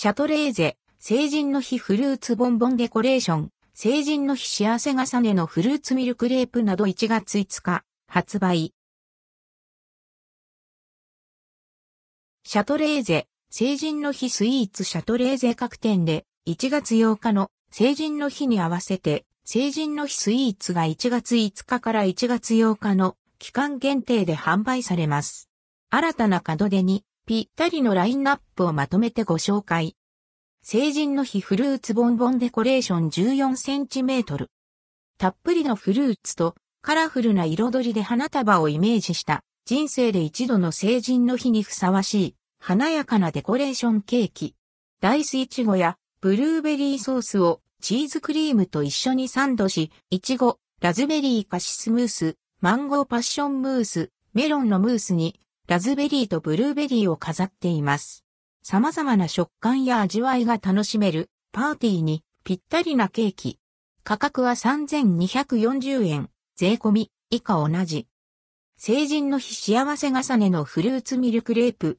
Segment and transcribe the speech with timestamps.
[0.00, 8.72] シャトレーゼ、成人の日フルーツボンボンデコレーション、成人の日幸せ重ねのフルーツミルクレープなど1月5日、発売。
[12.44, 25.50] シャトレーゼ、成人の日スイーツシャトレーゼ各店で1月8日の成人の日に合わせて成人の日スイーツが1月5日から1月8日の期間限定で販売されます。
[25.90, 29.96] 新たな門出にぴったりのラインナップをまとめてご紹介。
[30.62, 34.48] 成人の日フルーツボンボンデコレーション14センチメートル。
[35.18, 44.54] たっぷりのフルーツとカラフルな彩りで花束をイメージした人生で一度の成人の日にふさわしい華やかなデコレーションケーキ。
[45.02, 58.24] ダイスイチゴやブルーベリーソースをチーズクリームと一緒にサンドし、イチゴ、ラズベリーカシスムース、マンゴーパッションムース、メロンのムースに、ラズベリーとブルーベリーを飾っています。
[58.62, 63.58] 様々な食感や味わいが楽しめる、パーティーにぴったりなケーキ。
[64.02, 68.06] 価格は3240円、税込み、以下同じ。
[68.78, 71.98] 成人の日幸せ重ねのフルーツミルクレープ。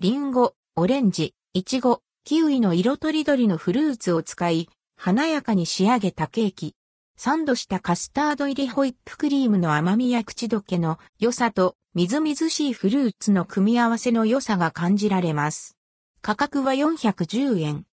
[0.00, 6.74] リンゴ、オレンジ、イチゴ、キウイの色とりどりのフルーツを使い、華やかに仕上げたケーキ。
[7.20, 15.76] サンドしたカスタード入りホイップクリームの甘みや口どけの良さと、みずみずしいフルーツの組み合わせの良さが感じられます。
[16.22, 17.86] 価格は410円。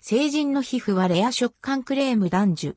[0.00, 2.74] 成人の皮膚はレア食感クレーム男女。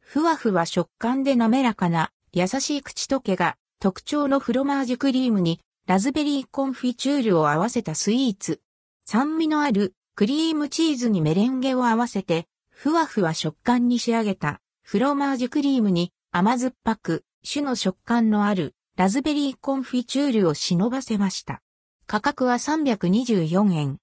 [0.00, 8.62] ふわふわ食感で滑らかな優しい口溶けが特徴のフロマージュクリームにラズベリーコンフィチュールを合わせたスイーツ。
[9.04, 21.62] 酸味のあるクリームチーズにメレンゲを合わせてふわふわ食感に仕上げたフロマージュクリームに甘酸っぱく種の食感のあるラズベリーコンフィチュールを忍ばせました。
[22.06, 23.98] 価格は324円。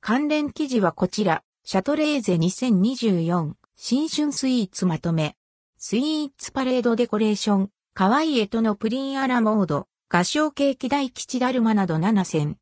[0.00, 5.36] 関連記事はこちら、シャトレーゼ2024新春スイーツまとめ。
[5.78, 12.52] スイーツパレードデコレーション、可愛いエトのプリンアラモード、画商ケーキ大吉だるまなど7選。